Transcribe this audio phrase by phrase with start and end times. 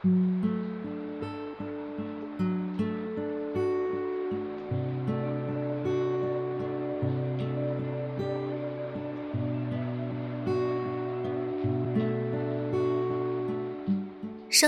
[0.00, 0.06] 生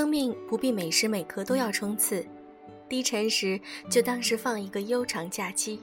[0.08, 2.26] 命不必每时每刻都要冲刺，
[2.88, 5.80] 低沉时就当是放一个悠长假期。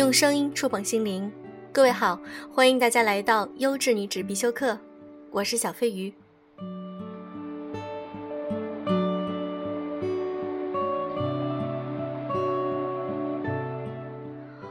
[0.00, 1.30] 用声音触碰心灵，
[1.70, 2.18] 各位好，
[2.50, 4.78] 欢迎大家来到优质女纸必修课，
[5.30, 6.10] 我是小飞鱼。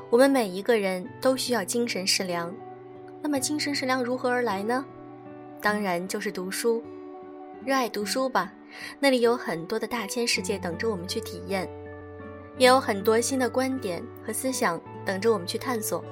[0.09, 2.51] 我们每一个人都需要精神食粮，
[3.21, 4.83] 那么精神食粮如何而来呢？
[5.61, 6.83] 当然就是读书，
[7.63, 8.51] 热爱读书吧，
[8.99, 11.69] 那里有很多的大千世界等着我们去体验，
[12.57, 16.03] 也有很多新的观点和思想等着我们去探索。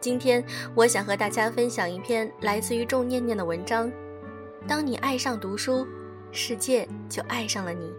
[0.00, 3.90] 今天我想和大家分享一篇来自于仲念念的文章：
[4.66, 5.86] 当你爱上读书，
[6.30, 7.92] 世界就爱上了你。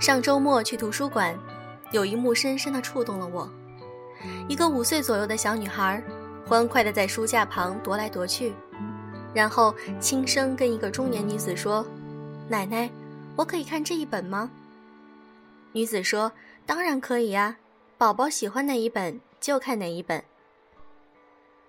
[0.00, 1.34] 上周末去图书馆，
[1.90, 3.48] 有一幕深深的触动了我。
[4.48, 6.02] 一个五岁左右的小女孩，
[6.46, 8.54] 欢快的在书架旁踱来踱去，
[9.34, 11.84] 然后轻声跟一个中年女子说
[12.48, 12.88] ：“奶奶，
[13.36, 14.50] 我可以看这一本吗？”
[15.72, 16.30] 女子说
[16.64, 17.56] ：“当然可以啊，
[17.98, 20.22] 宝宝喜欢哪一本就看哪一本。”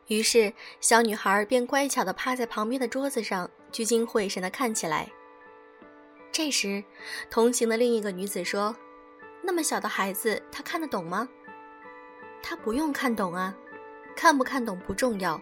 [0.07, 5.09] 于是小女孩便乖巧地趴在旁边的桌子上，聚精会神地看起来。
[6.31, 6.83] 这时，
[7.31, 8.75] 同行的另一个女子说
[9.41, 11.27] ：“那么小的孩子，他看得懂吗
[12.43, 13.55] ？”“他不用看懂啊，
[14.15, 15.41] 看不看懂不重要，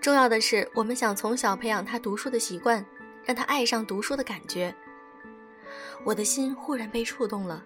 [0.00, 2.84] 重要的是我们想从小培养他读书的习惯，
[3.24, 4.74] 让他爱上读书的感觉。”
[6.04, 7.62] 我的心忽然被触动了，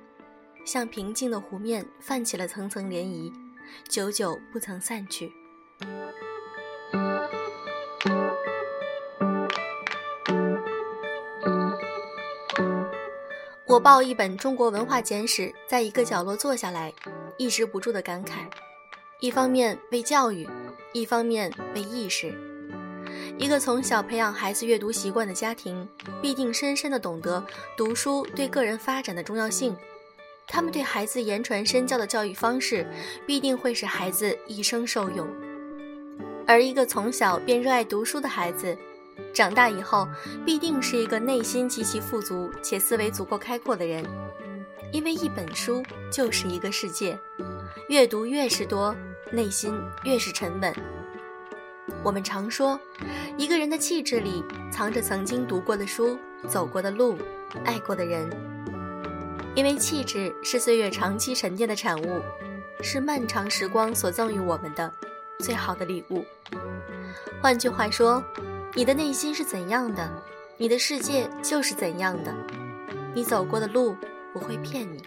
[0.65, 3.33] 像平静的湖面泛起了层层涟漪，
[3.89, 5.33] 久久不曾散去。
[13.67, 16.93] 我抱一本《中国文化简史》，在一个角落坐下来，
[17.39, 18.47] 抑制不住的感慨：
[19.19, 20.49] 一方面为教育，
[20.95, 22.33] 一方面被意识。
[23.37, 25.87] 一个从小培养孩子阅读习惯的家庭，
[26.23, 27.45] 必定深深的懂得
[27.77, 29.77] 读书对个人发展的重要性。
[30.47, 32.87] 他们对孩子言传身教的教育方式，
[33.27, 35.29] 必定会使孩子一生受用。
[36.47, 38.77] 而一个从小便热爱读书的孩子，
[39.33, 40.07] 长大以后，
[40.47, 44.05] 必定是一个内心极其富足且思维足够开阔的人，
[44.93, 47.19] 因为一本书就是一个世界，
[47.89, 48.95] 阅读越是多，
[49.31, 50.75] 内心越是沉稳。
[52.03, 52.79] 我们常说，
[53.37, 56.19] 一个人的气质里藏着曾经读过的书、
[56.49, 57.19] 走过的路、
[57.65, 58.31] 爱过的人，
[59.55, 62.21] 因为气质是岁月长期沉淀的产物，
[62.83, 64.93] 是漫长时光所赠予我们的
[65.41, 66.25] 最好的礼物。
[67.43, 68.23] 换句话说。
[68.77, 70.11] 你的内心是怎样的，
[70.57, 72.35] 你的世界就是怎样的。
[73.15, 73.97] 你走过的路
[74.33, 75.01] 不会骗你。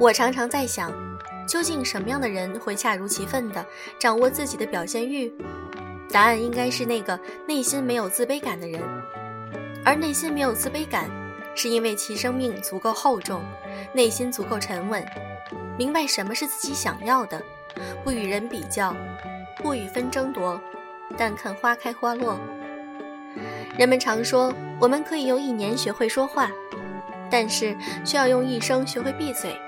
[0.00, 0.92] 我常常在想，
[1.44, 3.66] 究竟什么样的人会恰如其分地
[3.98, 5.32] 掌握自己的表现欲？
[6.12, 8.80] 答案应该是那个内心没有自卑感的人，
[9.84, 11.10] 而内心没有自卑感。
[11.56, 13.42] 是因为其生命足够厚重，
[13.92, 15.04] 内心足够沉稳，
[15.76, 17.42] 明白什么是自己想要的，
[18.04, 18.94] 不与人比较，
[19.56, 20.60] 不与分争夺，
[21.16, 22.38] 但看花开花落。
[23.76, 26.48] 人们常说，我们可以用一年学会说话，
[27.28, 29.60] 但是却要用一生学会闭嘴。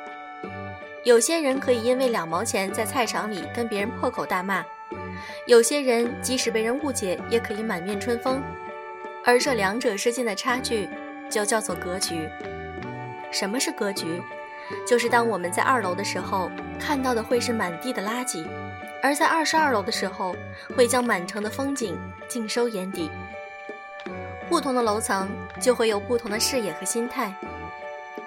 [1.04, 4.64] 有些人可以因为两毛钱在菜场里跟别人破口大骂，
[5.46, 8.42] 有些人即使被人误解，也可以满面春风，
[9.24, 10.88] 而这两者之间的差距。
[11.30, 12.28] 就叫做格局。
[13.30, 14.20] 什么是格局？
[14.84, 18.44] 就是当我们在二楼的时候，看到的会是满地的垃圾；
[19.00, 20.34] 而在二十二楼的时候，
[20.74, 21.96] 会将满城的风景
[22.26, 23.08] 尽收眼底。
[24.48, 25.30] 不同的楼层
[25.60, 27.32] 就会有不同的视野和心态。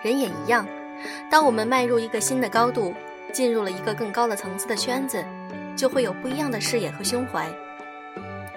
[0.01, 0.65] 人也一样，
[1.29, 2.93] 当我们迈入一个新的高度，
[3.31, 5.23] 进入了一个更高的层次的圈子，
[5.75, 7.47] 就会有不一样的视野和胸怀。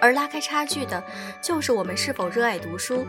[0.00, 1.02] 而拉开差距的，
[1.40, 3.06] 就是我们是否热爱读书。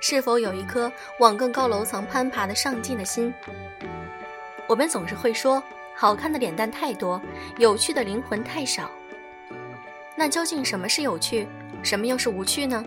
[0.00, 3.32] 是否有一颗往更高楼层攀爬的上进的心？
[4.66, 5.62] 我们总是会说，
[5.94, 7.22] 好看的脸蛋太多，
[7.56, 8.90] 有趣的灵魂太少。
[10.14, 11.48] 那究竟什么是有趣，
[11.82, 12.84] 什么又是无趣呢？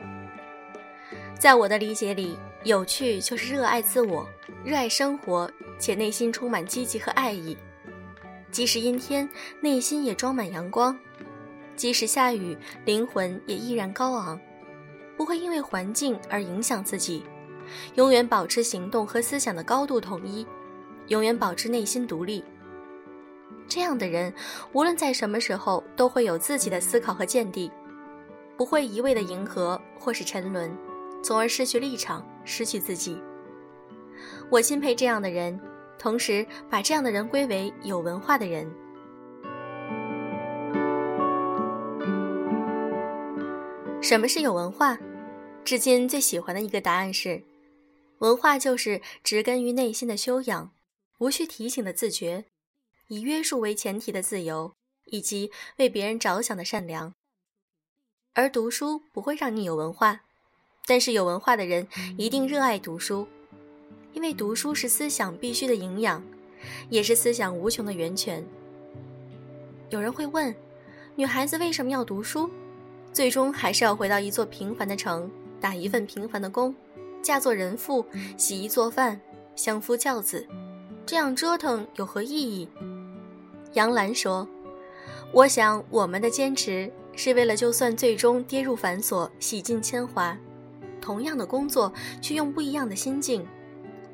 [1.40, 4.28] 在我的理解里，有趣就是热爱自我，
[4.64, 5.50] 热爱生活，
[5.80, 7.58] 且内心充满积极和爱意。
[8.52, 9.28] 即使阴天，
[9.62, 10.94] 内心也装满阳光；
[11.76, 14.40] 即使下雨，灵魂也依然高昂，
[15.16, 17.24] 不会因为环境而影响自己，
[17.96, 20.46] 永远保持行动和思想的高度统一，
[21.08, 22.44] 永远保持内心独立。
[23.70, 24.34] 这样的人，
[24.74, 27.72] 无论在什么时候，都会有自己的思考和见地，
[28.58, 30.76] 不会一味的迎合或是沉沦，
[31.24, 33.22] 从而失去立场，失去自己。
[34.50, 35.60] 我钦佩这样的人。
[36.00, 38.72] 同时，把这样的人归为有文化的人。
[44.00, 44.98] 什么是有文化？
[45.66, 47.44] 至今最喜欢的一个答案是：
[48.20, 50.72] 文化就是植根于内心的修养，
[51.18, 52.46] 无需提醒的自觉，
[53.08, 54.74] 以约束为前提的自由，
[55.06, 57.14] 以及为别人着想的善良。
[58.36, 60.22] 而读书不会让你有文化，
[60.86, 63.28] 但是有文化的人一定热爱读书。
[64.18, 66.24] 因为读书是思想必须的营养，
[66.90, 68.44] 也是思想无穷的源泉。
[69.92, 70.54] 有人会问：
[71.16, 72.50] 女孩子为什么要读书？
[73.14, 75.30] 最终还是要回到一座平凡的城，
[75.62, 76.74] 打一份平凡的工，
[77.22, 78.04] 嫁做人妇，
[78.38, 79.22] 洗衣做饭，
[79.56, 80.48] 相夫教子，
[81.06, 82.68] 这样折腾有何意义？
[83.74, 84.48] 杨澜说
[85.32, 90.36] ：“我想我们的坚持是为了，就算最终跌入繁琐，洗尽铅华，
[91.00, 93.46] 同样的工作，却用不一样的心境。”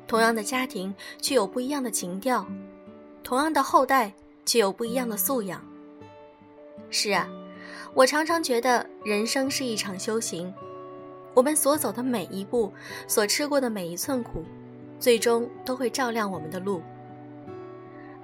[0.06, 2.44] 同样的家庭，却有不一样的情调；
[3.22, 4.12] 同样的后代，
[4.44, 5.64] 却有不一样的素养。
[6.90, 7.28] 是啊，
[7.94, 10.52] 我常常觉得人生是一场修行，
[11.32, 12.72] 我们所走的每一步，
[13.08, 14.44] 所吃过的每一寸苦，
[15.00, 16.82] 最终都会照亮我们的路。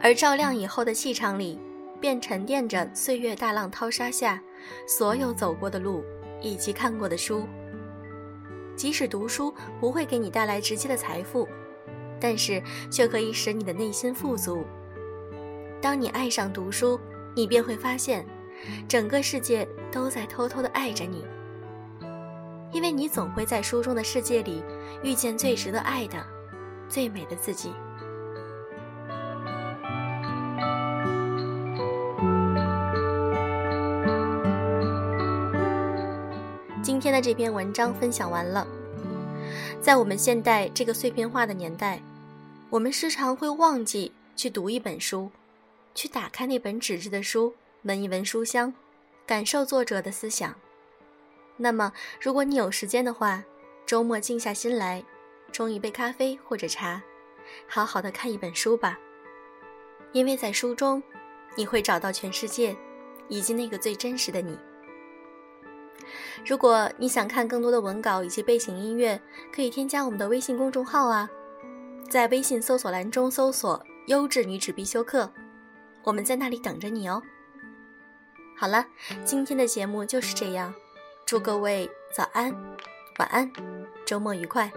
[0.03, 1.59] 而照亮以后的气场里，
[2.01, 4.41] 便沉淀着岁月大浪淘沙下
[4.87, 6.05] 所有走过的路
[6.41, 7.47] 以及看过的书。
[8.77, 11.47] 即使读书不会给你带来直接的财富。
[12.21, 14.65] 但是却可以使你的内心富足。
[15.81, 17.01] 当你爱上读书，
[17.35, 18.27] 你便会发现，
[18.87, 21.25] 整个世界都在偷偷的爱着你，
[22.71, 24.63] 因为你总会在书中的世界里
[25.03, 26.23] 遇见最值得爱的、
[26.87, 27.73] 最美的自己。
[36.83, 38.67] 今天的这篇文章分享完了，
[39.81, 42.03] 在我们现代这个碎片化的年代。
[42.71, 45.29] 我们时常会忘记去读一本书，
[45.93, 47.53] 去打开那本纸质的书，
[47.83, 48.73] 闻一闻书香，
[49.27, 50.55] 感受作者的思想。
[51.57, 53.43] 那么，如果你有时间的话，
[53.85, 55.05] 周末静下心来，
[55.51, 57.03] 冲一杯咖啡或者茶，
[57.67, 58.97] 好好的看一本书吧。
[60.13, 61.03] 因为在书中，
[61.57, 62.77] 你会找到全世界，
[63.27, 64.57] 以及那个最真实的你。
[66.47, 69.21] 如果你想看更多的文稿以及背景音乐，
[69.53, 71.29] 可以添加我们的微信公众号啊。
[72.11, 75.33] 在微信搜索栏中搜索“优质女子必修课”，
[76.03, 77.23] 我们在那里等着你哦。
[78.59, 78.85] 好了，
[79.25, 80.75] 今天的节目就是这样，
[81.25, 82.53] 祝各位早安、
[83.21, 83.49] 晚安，
[84.05, 84.73] 周末愉快。